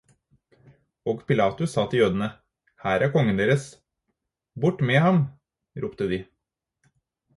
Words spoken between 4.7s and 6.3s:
med ham!» ropte de.